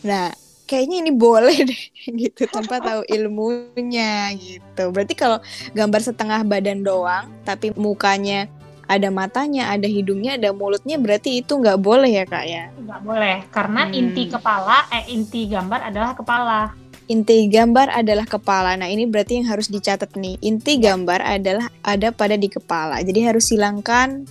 [0.01, 0.29] Nah
[0.65, 1.84] kayaknya ini boleh deh
[2.21, 4.89] gitu tanpa tahu ilmunya gitu.
[4.91, 5.38] Berarti kalau
[5.73, 8.49] gambar setengah badan doang, tapi mukanya
[8.86, 12.69] ada matanya, ada hidungnya, ada mulutnya, berarti itu nggak boleh ya kak ya?
[12.86, 13.97] nggak boleh karena Hmm.
[13.97, 16.60] inti kepala eh inti gambar adalah kepala
[17.06, 18.73] Inti gambar adalah kepala.
[18.82, 20.41] Nah, ini berarti yang harus dicatat nih.
[20.41, 22.97] Inti gambar adalah ada pada di kepala.
[23.06, 24.25] Jadi harus hilangkan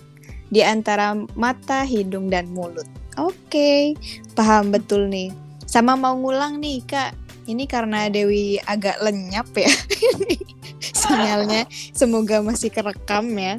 [0.51, 2.83] di antara mata, hidung, dan mulut.
[3.15, 3.95] Oke,
[4.35, 5.31] paham betul nih.
[5.75, 7.19] Sama mau ngulang nih, Kak.
[7.51, 9.67] Ini karena Dewi agak lenyap ya.
[11.03, 13.59] Sinyalnya semoga masih kerekam ya.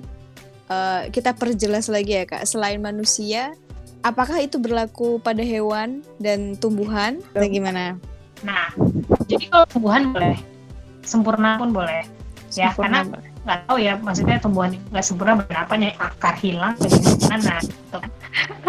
[0.72, 2.48] Eh, kita perjelas lagi ya, Kak.
[2.48, 3.52] Selain manusia,
[4.00, 7.20] apakah itu berlaku pada hewan dan tumbuhan?
[7.36, 8.00] Atau gimana?
[8.44, 8.68] nah
[9.26, 10.38] jadi kalau tumbuhan boleh
[11.02, 12.04] sempurna pun boleh
[12.54, 13.04] Ya, Sempurna.
[13.04, 18.00] karena- nggak tahu ya maksudnya tumbuhan itu nggak sempurna berapa nya akar hilang bagaimana gitu.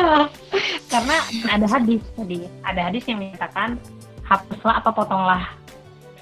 [0.93, 1.17] karena
[1.49, 3.81] ada hadis tadi ada hadis yang menyatakan
[4.29, 5.43] hapuslah apa potonglah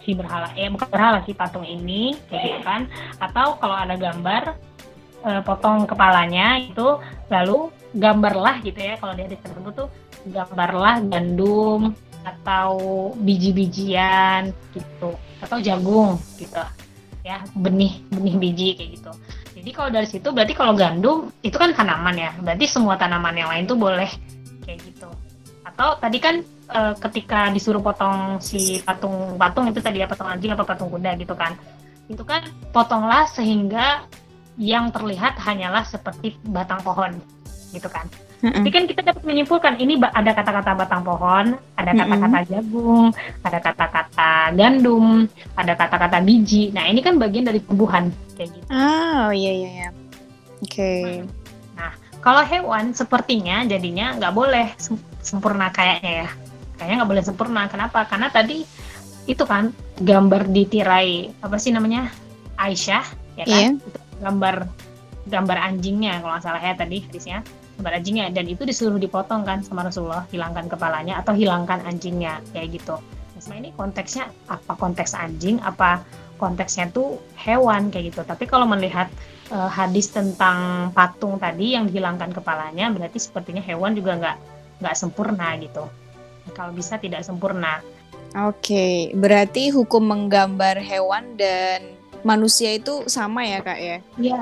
[0.07, 2.87] si berhala eh bukan berhala si patung ini kayak gitu kan
[3.19, 4.55] atau kalau ada gambar
[5.27, 9.89] eh, potong kepalanya itu lalu gambarlah gitu ya kalau di hadis tersebut tuh
[10.31, 11.91] gambarlah gandum
[12.25, 12.71] atau
[13.21, 15.13] biji-bijian gitu
[15.43, 16.63] atau jagung gitu
[17.25, 19.13] ya benih benih biji kayak gitu.
[19.57, 22.31] Jadi kalau dari situ berarti kalau gandum itu kan tanaman ya.
[22.39, 24.11] Berarti semua tanaman yang lain tuh boleh
[24.69, 25.09] kayak gitu.
[25.65, 30.53] Atau tadi kan eh, ketika disuruh potong si patung patung itu tadi ya patung anjing
[30.53, 31.57] apa patung kuda gitu kan.
[32.13, 32.45] Itu kan
[32.77, 34.05] potonglah sehingga
[34.61, 37.19] yang terlihat hanyalah seperti batang pohon
[37.75, 38.07] gitu kan
[38.45, 38.61] Mm-mm.
[38.61, 43.09] tapi kan kita dapat menyimpulkan ini ada kata-kata batang pohon, ada kata-kata jagung,
[43.41, 45.25] ada kata-kata gandum,
[45.57, 46.69] ada kata-kata biji.
[46.77, 48.69] Nah ini kan bagian dari tumbuhan kayak gitu.
[48.69, 49.89] Oh iya iya iya.
[50.61, 51.25] Oke.
[52.25, 56.29] Kalau hewan sepertinya jadinya nggak boleh sem- sempurna kayaknya ya.
[56.81, 57.63] Kayaknya nggak boleh sempurna.
[57.69, 58.09] Kenapa?
[58.09, 58.65] Karena tadi
[59.29, 62.09] itu kan gambar di tirai apa sih namanya
[62.61, 63.05] Aisyah
[63.41, 63.77] ya kan?
[63.77, 63.89] Iya.
[63.89, 64.57] Itu gambar
[65.29, 67.41] gambar anjingnya kalau nggak salah ya tadi hadisnya
[67.79, 72.79] gambar anjingnya dan itu disuruh dipotong kan sama Rasulullah hilangkan kepalanya atau hilangkan anjingnya kayak
[72.79, 72.97] gitu.
[73.45, 76.01] Nah, ini konteksnya apa konteks anjing apa
[76.41, 78.23] konteksnya tuh hewan kayak gitu.
[78.25, 79.11] Tapi kalau melihat
[79.53, 84.37] eh, hadis tentang patung tadi yang dihilangkan kepalanya berarti sepertinya hewan juga nggak
[84.81, 85.85] nggak sempurna gitu.
[86.57, 87.81] Kalau bisa tidak sempurna.
[88.35, 91.95] Oke, berarti hukum menggambar hewan dan
[92.27, 93.97] manusia itu sama ya kak ya?
[94.19, 94.41] Iya,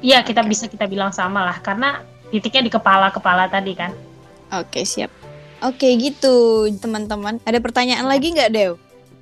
[0.00, 2.00] iya kita bisa kita bilang sama lah karena
[2.34, 3.94] titiknya di kepala-kepala tadi kan.
[4.50, 5.14] Oke siap.
[5.62, 7.38] Oke gitu teman-teman.
[7.46, 8.74] Ada pertanyaan lagi nggak Dew?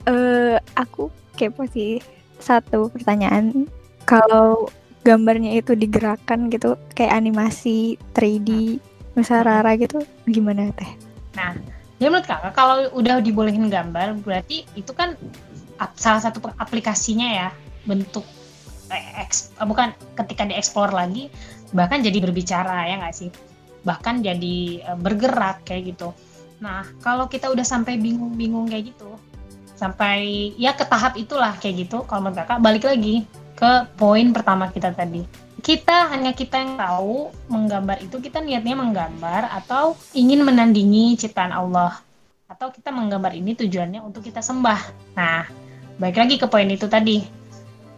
[0.09, 2.01] Eh, aku kepo sih
[2.40, 3.68] satu pertanyaan.
[4.09, 4.66] Kalau
[5.07, 8.81] gambarnya itu digerakkan gitu, kayak animasi 3D,
[9.14, 10.90] Nusa Rara gitu, gimana teh?
[12.03, 15.14] Ya menurut kakak kalau udah dibolehin gambar berarti itu kan
[15.94, 17.48] salah satu aplikasinya ya
[17.87, 18.27] bentuk
[18.90, 21.31] eh, eks- eh, bukan ketika dieksplor lagi
[21.73, 23.31] bahkan jadi berbicara ya nggak sih
[23.83, 24.57] bahkan jadi
[24.87, 26.15] eh, bergerak kayak gitu.
[26.63, 29.19] Nah kalau kita udah sampai bingung-bingung kayak gitu
[29.75, 33.27] sampai ya ke tahap itulah kayak gitu kalau menurut kakak balik lagi
[33.59, 35.27] ke poin pertama kita tadi
[35.63, 41.99] kita hanya kita yang tahu menggambar itu kita niatnya menggambar atau ingin menandingi ciptaan Allah
[42.51, 44.81] atau kita menggambar ini tujuannya untuk kita sembah.
[45.17, 45.49] Nah,
[45.97, 47.42] baik lagi ke poin itu tadi.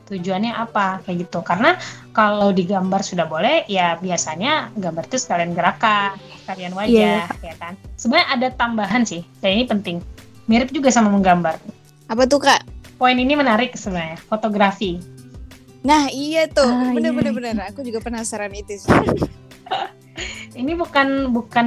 [0.05, 1.41] Tujuannya apa kayak gitu.
[1.41, 1.81] Karena
[2.13, 7.73] kalau digambar sudah boleh, ya biasanya gambar itu sekalian gerakan, sekalian wajah, ya kan.
[7.97, 9.97] Sebenarnya ada tambahan sih, dan ini penting.
[10.45, 11.57] Mirip juga sama menggambar.
[12.13, 12.69] Apa tuh kak?
[13.01, 15.01] Poin ini menarik sebenarnya, fotografi.
[15.85, 17.19] Nah iya tuh, Ah, bener iya.
[17.21, 17.55] bener bener.
[17.73, 18.89] Aku juga penasaran itu sih.
[20.61, 21.67] ini bukan bukan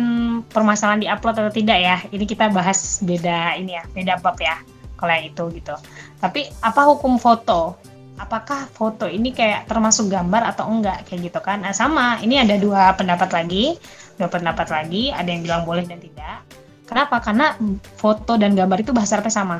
[0.49, 1.97] permasalahan di upload atau tidak ya.
[2.09, 4.57] Ini kita bahas beda ini ya, beda bab ya.
[4.97, 5.75] Kalau yang itu gitu.
[6.17, 7.77] Tapi apa hukum foto?
[8.17, 11.61] Apakah foto ini kayak termasuk gambar atau enggak kayak gitu kan?
[11.61, 13.77] Nah sama, ini ada dua pendapat lagi,
[14.17, 15.13] dua pendapat lagi.
[15.13, 16.41] Ada yang bilang boleh dan tidak.
[16.89, 17.21] Kenapa?
[17.21, 17.53] Karena
[17.99, 19.57] foto dan gambar itu bahasa Arabnya sama,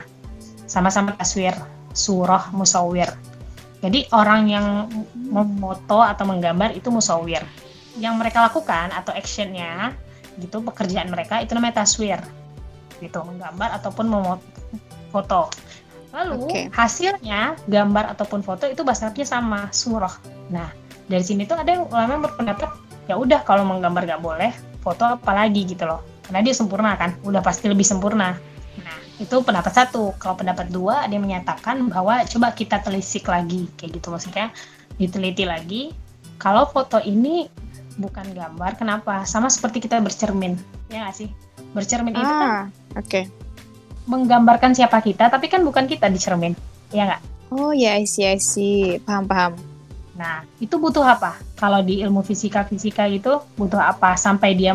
[0.66, 1.54] sama-sama taswir,
[1.94, 3.14] surah, musawir.
[3.78, 4.66] Jadi orang yang
[5.14, 7.46] memoto atau menggambar itu musawir
[8.02, 9.94] yang mereka lakukan atau actionnya
[10.38, 12.22] gitu pekerjaan mereka itu namanya taswir
[13.02, 14.06] gitu menggambar ataupun
[15.10, 15.50] foto
[16.18, 16.66] lalu okay.
[16.74, 20.14] hasilnya gambar ataupun foto itu bahasanya sama surah
[20.50, 20.74] nah
[21.06, 22.70] dari sini tuh ada yang ulama yang berpendapat
[23.06, 24.52] ya udah kalau menggambar nggak boleh
[24.82, 28.36] foto apalagi gitu loh karena dia sempurna kan udah pasti lebih sempurna
[28.82, 33.70] nah itu pendapat satu kalau pendapat dua ada yang menyatakan bahwa coba kita telisik lagi
[33.78, 34.50] kayak gitu maksudnya
[34.98, 35.94] diteliti lagi
[36.38, 37.50] kalau foto ini
[37.98, 38.78] bukan gambar.
[38.78, 39.26] Kenapa?
[39.26, 40.56] Sama seperti kita bercermin,
[40.88, 41.30] ya nggak sih?
[41.74, 42.62] Bercermin ah, itu kan, oke.
[43.10, 43.24] Okay.
[44.08, 46.56] Menggambarkan siapa kita, tapi kan bukan kita di cermin,
[46.96, 47.22] ya nggak?
[47.52, 49.00] Oh ya, see, I see.
[49.04, 49.54] Paham, paham.
[50.16, 51.38] Nah, itu butuh apa?
[51.60, 54.74] Kalau di ilmu fisika-fisika itu butuh apa sampai dia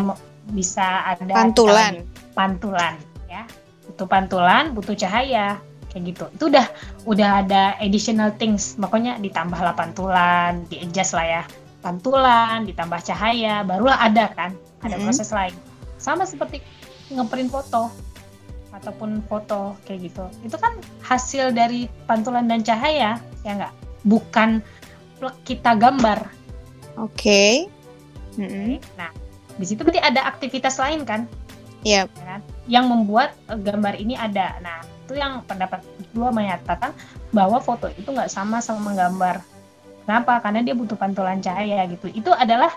[0.53, 2.05] bisa ada pantulan.
[2.37, 2.95] Pantulan,
[3.29, 3.49] ya.
[3.89, 5.61] Butuh pantulan, butuh cahaya
[5.93, 6.25] kayak gitu.
[6.37, 6.67] Itu udah
[7.05, 11.43] udah ada additional things, makanya ditambahlah pantulan, di adjust lah ya
[11.83, 15.05] pantulan, ditambah cahaya, barulah ada kan, ada hmm.
[15.05, 15.53] proses lain.
[15.99, 16.63] Sama seperti
[17.11, 17.91] ngeprint foto
[18.73, 20.25] ataupun foto kayak gitu.
[20.43, 23.75] Itu kan hasil dari pantulan dan cahaya, ya nggak?
[24.09, 24.65] Bukan
[25.47, 26.27] kita gambar.
[26.99, 27.15] Oke.
[27.15, 27.55] Okay.
[28.41, 28.81] Hmm.
[28.97, 29.13] Nah,
[29.61, 31.29] di situ berarti ada aktivitas lain kan?
[31.85, 32.05] Iya.
[32.05, 32.09] Yep.
[32.17, 32.41] Ya kan?
[32.67, 34.59] Yang membuat eh, gambar ini ada.
[34.65, 36.91] Nah, itu yang pendapat kedua menyatakan
[37.31, 39.45] bahwa foto itu nggak sama sama menggambar
[40.03, 40.43] Kenapa?
[40.43, 42.11] Karena dia butuh pantulan cahaya gitu.
[42.11, 42.75] Itu adalah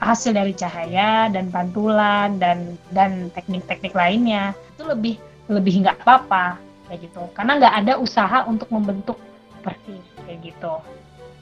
[0.00, 4.54] hasil dari cahaya dan pantulan dan dan teknik-teknik lainnya.
[4.78, 5.18] Itu lebih
[5.50, 7.22] lebih nggak apa-apa kayak gitu.
[7.34, 9.18] Karena nggak ada usaha untuk membentuk
[9.60, 10.72] persis kayak gitu.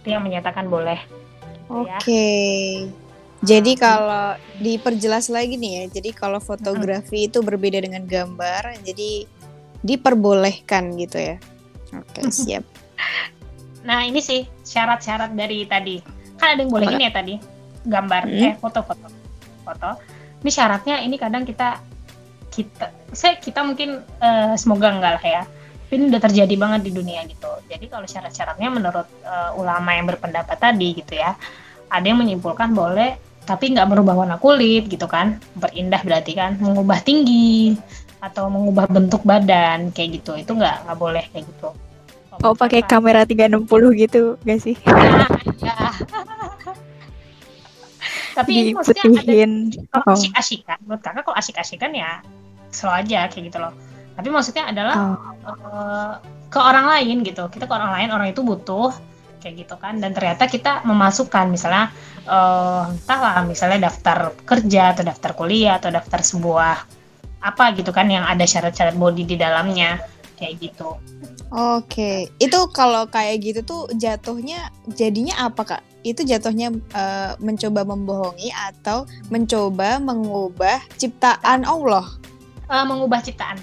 [0.02, 0.98] Itu yang menyatakan boleh.
[0.98, 1.96] Gitu ya.
[2.00, 2.00] Oke.
[2.00, 2.66] Okay.
[3.38, 4.26] Jadi nah, kalau
[4.58, 7.28] diperjelas lagi nih ya, jadi kalau fotografi hmm.
[7.30, 9.30] itu berbeda dengan gambar, jadi
[9.86, 11.36] diperbolehkan gitu ya.
[11.94, 12.64] Oke, okay, siap.
[13.78, 15.96] Nah ini sih syarat-syarat dari tadi.
[16.36, 17.34] Kan ada yang boleh ini ya tadi
[17.88, 18.44] gambar hmm.
[18.44, 19.06] eh foto-foto
[19.64, 19.90] foto.
[20.44, 21.80] Ini syaratnya ini kadang kita
[22.58, 25.44] kita saya kita mungkin uh, semoga enggak lah ya.
[25.88, 27.48] ini udah terjadi banget di dunia gitu.
[27.64, 31.32] Jadi kalau syarat-syaratnya menurut uh, ulama yang berpendapat tadi gitu ya,
[31.88, 33.16] ada yang menyimpulkan boleh
[33.48, 37.80] tapi nggak merubah warna kulit gitu kan, berindah berarti kan, mengubah tinggi
[38.20, 41.72] atau mengubah bentuk badan kayak gitu, itu nggak nggak boleh kayak gitu.
[42.44, 43.66] Oh pakai kamera 360
[43.98, 44.76] gitu gak sih?
[45.58, 45.90] Ya,
[48.38, 48.74] Tapi Diputihin.
[48.78, 50.14] maksudnya ada kalau oh.
[50.14, 52.22] asik-asikan, menurut kakak kalau asik-asikan ya
[52.70, 53.72] slow aja kayak gitu loh.
[54.18, 55.16] Tapi maksudnya adalah oh.
[55.46, 56.12] uh,
[56.50, 57.46] ke orang lain gitu.
[57.48, 58.90] Kita ke orang lain, orang itu butuh
[59.38, 60.02] kayak gitu kan.
[60.02, 61.94] Dan ternyata kita memasukkan misalnya
[62.26, 66.76] uh, entahlah misalnya daftar kerja atau daftar kuliah atau daftar sebuah
[67.38, 70.02] apa gitu kan yang ada syarat-syarat body di dalamnya
[70.38, 70.98] kayak gitu.
[71.48, 75.82] Oke, itu kalau kayak gitu tuh jatuhnya jadinya apa kak?
[76.04, 82.04] Itu jatuhnya uh, mencoba membohongi atau mencoba mengubah ciptaan Allah?
[82.68, 83.56] Uh, mengubah ciptaan.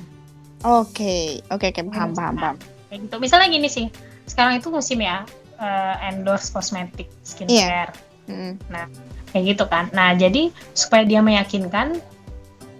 [0.65, 2.55] Oke, oke, oke, paham, paham, paham.
[2.89, 3.15] Kayak gitu.
[3.21, 3.85] Misalnya gini sih,
[4.25, 5.29] sekarang itu musim ya
[5.61, 7.93] uh, endorse kosmetik skincare.
[8.25, 8.33] Yeah.
[8.33, 8.57] Mm.
[8.73, 8.89] Nah,
[9.29, 9.93] kayak gitu kan.
[9.93, 12.01] Nah, jadi supaya dia meyakinkan,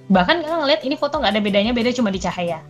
[0.10, 2.66] bahkan kita ngeliat ini foto nggak ada bedanya, beda cuma di cahaya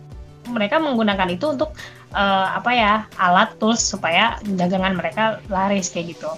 [0.50, 1.74] mereka menggunakan itu untuk
[2.14, 6.30] uh, apa ya alat tools supaya dagangan mereka laris kayak gitu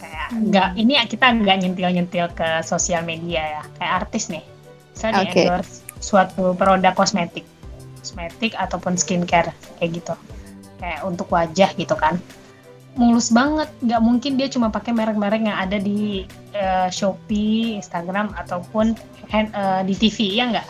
[0.00, 0.52] kayak hmm.
[0.52, 4.44] nggak ini kita nggak nyentil nyentil ke sosial media ya kayak artis nih
[4.92, 5.32] saya okay.
[5.32, 7.48] di endorse suatu produk kosmetik
[7.96, 10.14] kosmetik ataupun skincare kayak gitu
[10.76, 12.20] kayak untuk wajah gitu kan
[12.94, 18.94] mulus banget nggak mungkin dia cuma pakai merek-merek yang ada di uh, Shopee, Instagram ataupun
[19.30, 20.68] hand, uh, di TV ya nggak?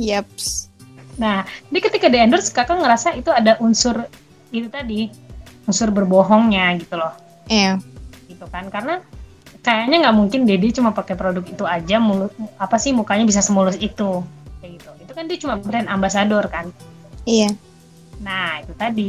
[0.00, 0.72] Yaps.
[1.20, 4.08] Nah, jadi ketika di endorse kakak ngerasa itu ada unsur
[4.50, 5.12] itu tadi,
[5.68, 7.12] unsur berbohongnya gitu loh.
[7.46, 7.78] Iya.
[8.26, 9.04] Gitu kan, karena
[9.60, 13.76] kayaknya nggak mungkin Dedi cuma pakai produk itu aja, mulut apa sih mukanya bisa semulus
[13.78, 14.24] itu,
[14.64, 14.90] kayak gitu.
[15.04, 16.72] Itu kan dia cuma brand ambassador kan.
[17.28, 17.52] Iya.
[18.24, 19.08] Nah, itu tadi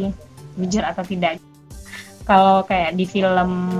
[0.59, 1.39] jujur atau tidak.
[2.27, 3.71] Kalau kayak di film,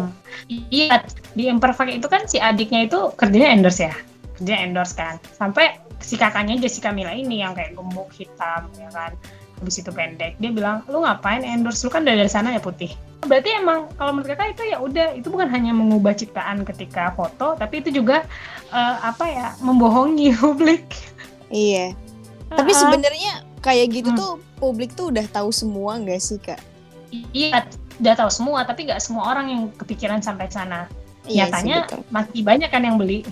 [0.48, 1.04] iya
[1.36, 3.96] di Imperfect itu kan si adiknya itu kerjanya endorse ya,
[4.38, 5.18] kerja endorse kan.
[5.34, 9.18] Sampai si kakaknya Jessica Mila ini yang kayak gemuk hitam ya kan
[9.56, 12.92] habis itu pendek dia bilang lu ngapain endorse lu kan dari, dari sana ya putih
[13.26, 17.56] berarti emang kalau menurut kakak itu ya udah itu bukan hanya mengubah ciptaan ketika foto
[17.56, 18.28] tapi itu juga
[18.70, 20.86] uh, apa ya membohongi publik
[21.50, 21.94] iya
[22.52, 24.20] tapi sebenarnya kayak gitu hmm.
[24.20, 24.32] tuh
[24.62, 26.62] publik tuh udah tahu semua nggak sih kak
[27.34, 27.66] iya
[28.02, 30.86] udah tahu semua tapi nggak semua orang yang kepikiran sampai sana
[31.26, 33.26] iya nyatanya sih, masih banyak kan yang beli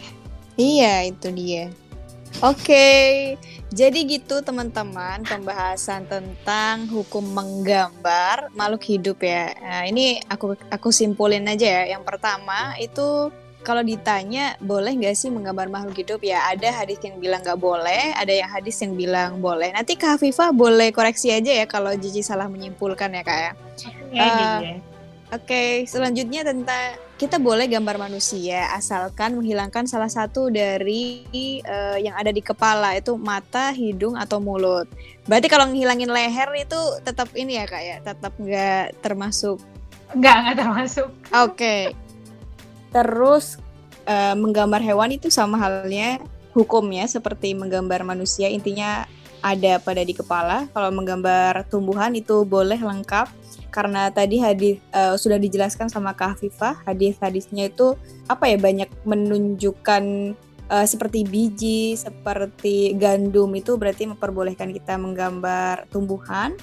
[0.57, 1.69] iya itu dia
[2.41, 3.09] Oke, okay.
[3.69, 9.53] jadi gitu teman-teman pembahasan tentang hukum menggambar makhluk hidup ya.
[9.61, 11.93] Nah, ini aku aku simpulin aja ya.
[11.93, 13.29] Yang pertama itu
[13.63, 18.11] kalau ditanya boleh nggak sih menggambar makhluk hidup ya ada hadis yang bilang nggak boleh,
[18.13, 19.71] ada yang hadis yang bilang boleh.
[19.71, 23.51] Nanti Kak Hafifah boleh koreksi aja ya kalau Jiji salah menyimpulkan ya kak ya.
[24.13, 24.59] Ya, uh,
[25.33, 31.25] Oke, okay, selanjutnya tentang kita boleh gambar manusia asalkan menghilangkan salah satu dari
[31.65, 34.85] uh, yang ada di kepala itu mata, hidung atau mulut.
[35.25, 39.57] Berarti kalau menghilangin leher itu tetap ini ya kak ya, tetap nggak termasuk?
[40.13, 41.09] Nggak nggak termasuk.
[41.33, 41.57] Oke.
[41.57, 42.02] Okay.
[42.93, 43.57] Terus
[44.05, 46.21] uh, menggambar hewan itu sama halnya
[46.53, 49.09] hukumnya seperti menggambar manusia intinya
[49.43, 50.71] ada pada di kepala.
[50.71, 53.27] Kalau menggambar tumbuhan itu boleh lengkap
[53.73, 57.97] karena tadi hadis uh, sudah dijelaskan sama Kak Hafifah, hadis-hadisnya itu
[58.29, 60.03] apa ya banyak menunjukkan
[60.69, 66.55] uh, seperti biji, seperti gandum itu berarti memperbolehkan kita menggambar tumbuhan.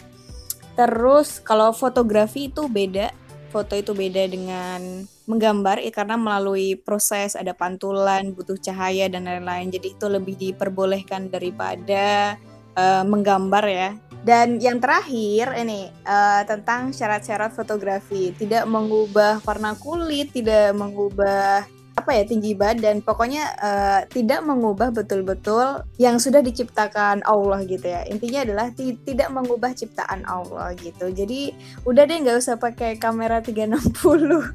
[0.78, 3.12] Terus kalau fotografi itu beda,
[3.50, 9.70] foto itu beda dengan menggambar ya karena melalui proses ada pantulan, butuh cahaya dan lain-lain.
[9.70, 12.34] Jadi itu lebih diperbolehkan daripada
[12.74, 13.90] uh, menggambar ya.
[14.20, 21.64] Dan yang terakhir ini uh, tentang syarat-syarat fotografi, tidak mengubah warna kulit, tidak mengubah
[22.00, 28.08] apa ya tinggi badan, pokoknya uh, tidak mengubah betul-betul yang sudah diciptakan Allah gitu ya.
[28.08, 31.12] Intinya adalah tidak mengubah ciptaan Allah gitu.
[31.12, 31.52] Jadi
[31.84, 34.00] udah deh nggak usah pakai kamera 360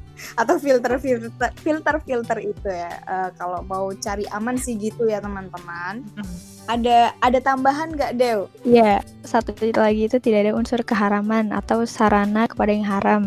[0.42, 2.92] atau filter-filter filter-filter itu ya.
[3.06, 6.02] Uh, kalau mau cari aman sih gitu ya teman-teman.
[6.18, 8.50] Hmm ada ada tambahan nggak Dew?
[8.66, 13.22] Iya, satu lagi itu tidak ada unsur keharaman atau sarana kepada yang haram.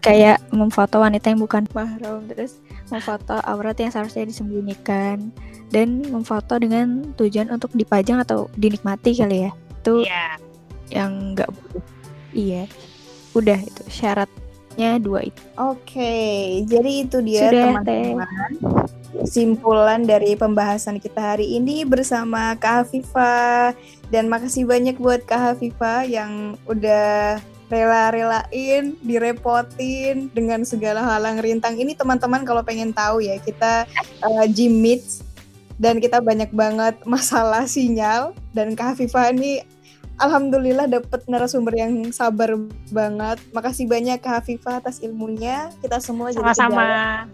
[0.00, 2.56] Kayak memfoto wanita yang bukan mahram, terus
[2.90, 5.30] memfoto aurat yang seharusnya disembunyikan,
[5.70, 9.52] dan memfoto dengan tujuan untuk dipajang atau dinikmati kali ya.
[9.82, 10.36] Itu yeah.
[10.90, 11.50] yang nggak.
[12.36, 12.68] Iya,
[13.32, 15.42] udah itu syaratnya dua itu.
[15.56, 18.28] Oke, okay, jadi itu dia teman-teman
[19.16, 23.72] kesimpulan dari pembahasan kita hari ini bersama Kak Hafifa
[24.12, 31.74] dan makasih banyak buat Kak Hafifa yang udah rela-relain, direpotin dengan segala halang rintang.
[31.74, 33.86] Ini teman-teman kalau pengen tahu ya, kita
[34.22, 35.26] uh, gym meets
[35.76, 39.62] dan kita banyak banget masalah sinyal dan Kak Hafifa ini
[40.16, 42.56] Alhamdulillah dapat narasumber yang sabar
[42.88, 43.36] banget.
[43.52, 45.68] Makasih banyak Kak Hafifa atas ilmunya.
[45.84, 47.28] Kita semua sama-sama.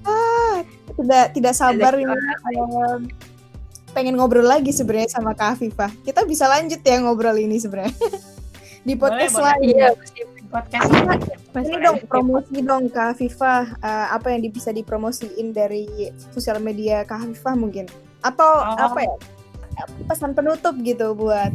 [0.00, 0.64] Ah,
[0.96, 2.16] tidak tidak sabar ini
[3.92, 5.90] pengen ngobrol lagi sebenarnya sama Kak Afifah.
[6.00, 7.92] Kita bisa lanjut ya ngobrol ini sebenarnya
[8.84, 9.68] di podcast boleh, lain.
[9.76, 9.88] Iya,
[10.50, 10.90] podcast
[11.60, 17.28] ini dong promosi dong Kak Afifah uh, apa yang bisa dipromosiin dari sosial media Kak
[17.28, 17.86] Afifah mungkin
[18.20, 18.76] atau oh.
[18.76, 19.14] apa ya
[20.10, 21.54] pesan penutup gitu buat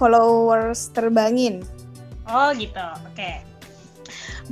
[0.00, 1.62] followers terbangin.
[2.24, 3.12] Oh gitu, oke.
[3.14, 3.54] Okay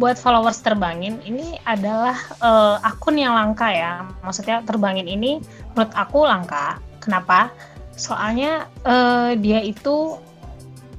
[0.01, 4.09] buat followers terbangin ini adalah uh, akun yang langka ya.
[4.25, 5.41] Maksudnya terbangin ini
[5.77, 6.81] menurut aku langka.
[7.03, 7.53] Kenapa?
[7.93, 10.17] Soalnya uh, dia itu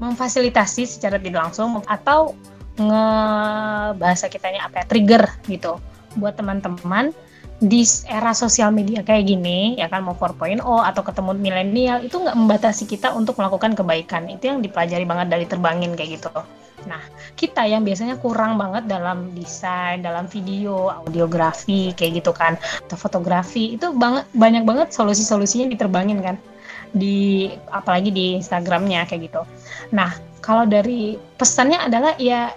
[0.03, 2.35] memfasilitasi secara tidak langsung atau
[2.75, 5.77] ngebahasa kitanya apa ya trigger gitu
[6.17, 7.13] buat teman-teman
[7.63, 12.35] di era sosial media kayak gini ya kan mau 4.0 atau ketemu milenial itu nggak
[12.35, 14.27] membatasi kita untuk melakukan kebaikan.
[14.27, 16.33] Itu yang dipelajari banget dari terbangin kayak gitu.
[16.83, 16.99] Nah,
[17.39, 23.79] kita yang biasanya kurang banget dalam desain, dalam video, audiografi, kayak gitu kan, atau fotografi,
[23.79, 26.35] itu banget banyak banget solusi-solusinya diterbangin kan,
[26.93, 29.41] di apalagi di Instagramnya kayak gitu.
[29.91, 32.53] Nah, kalau dari pesannya adalah ya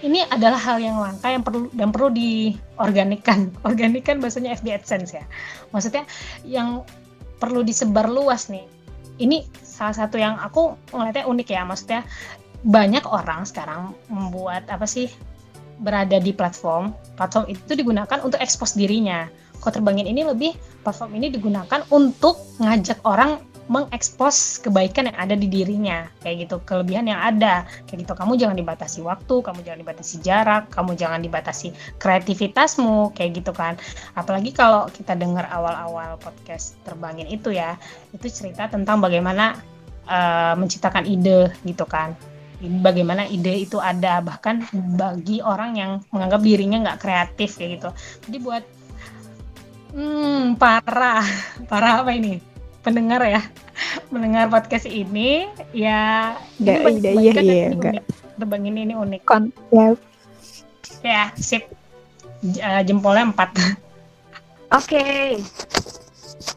[0.00, 3.52] ini adalah hal yang langka yang perlu dan perlu diorganikan.
[3.68, 5.24] Organikan bahasanya FB AdSense ya.
[5.70, 6.04] Maksudnya
[6.42, 6.82] yang
[7.38, 8.66] perlu disebar luas nih.
[9.20, 11.62] Ini salah satu yang aku ngeliatnya unik ya.
[11.64, 12.00] Maksudnya
[12.64, 15.08] banyak orang sekarang membuat apa sih
[15.80, 19.32] berada di platform platform itu digunakan untuk ekspos dirinya
[19.64, 20.52] kok terbangin ini lebih
[20.84, 23.40] platform ini digunakan untuk ngajak orang
[23.70, 26.10] mengekspos kebaikan yang ada di dirinya.
[26.26, 27.62] Kayak gitu kelebihan yang ada.
[27.86, 31.70] Kayak gitu kamu jangan dibatasi waktu kamu jangan dibatasi jarak kamu jangan dibatasi
[32.02, 33.14] kreativitasmu.
[33.14, 33.78] Kayak gitu kan.
[34.18, 37.78] Apalagi kalau kita dengar awal-awal podcast terbangin itu ya
[38.10, 39.54] itu cerita tentang bagaimana
[40.10, 42.18] uh, menciptakan ide gitu kan.
[42.60, 44.66] Bagaimana ide itu ada bahkan
[44.98, 47.90] bagi orang yang menganggap dirinya nggak kreatif kayak gitu.
[48.26, 48.64] Jadi buat
[49.94, 51.22] hmm parah.
[51.70, 52.49] Parah apa ini
[52.80, 53.42] pendengar ya
[54.08, 57.92] mendengar podcast ini ya Nggak, ini iya, bagi- iya, iya, ini nggak.
[57.92, 58.04] unik.
[58.36, 59.86] tebang ini ini unik Kon ya.
[61.02, 61.68] ya sip
[62.40, 63.50] J- eh, jempolnya empat
[64.70, 65.34] Oke,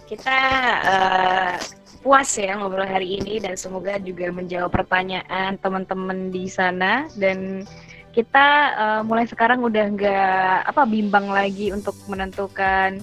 [0.05, 0.37] kita
[0.85, 1.53] eh,
[1.99, 7.65] puas ya ngobrol hari ini dan semoga juga menjawab pertanyaan teman-teman di sana dan
[8.13, 13.01] kita eh, mulai sekarang udah nggak apa bimbang lagi untuk menentukan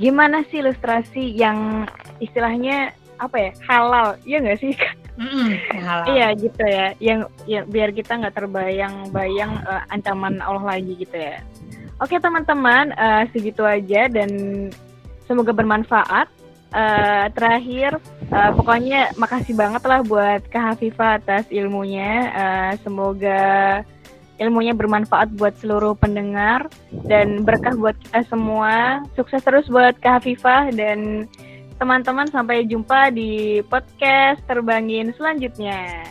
[0.00, 1.88] gimana sih ilustrasi yang
[2.20, 4.74] istilahnya apa ya halal, iya nggak sih?
[5.70, 6.08] Halal.
[6.08, 11.38] Iya gitu ya, yang ya, biar kita nggak terbayang-bayang eh, ancaman Allah lagi gitu ya.
[12.02, 14.30] Oke teman-teman, eh, segitu aja dan
[15.28, 16.26] semoga bermanfaat.
[16.72, 18.00] Eh, terakhir,
[18.32, 22.32] eh, pokoknya makasih banget lah buat Kak Hafifah atas ilmunya.
[22.32, 23.84] Eh, semoga
[24.42, 26.66] ilmunya bermanfaat buat seluruh pendengar
[27.06, 29.06] dan berkah buat kita semua.
[29.14, 31.30] Sukses terus buat Kak Hafifah dan
[31.78, 36.06] teman-teman sampai jumpa di podcast terbangin selanjutnya.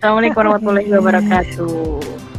[0.00, 2.31] Assalamualaikum warahmatullahi wabarakatuh.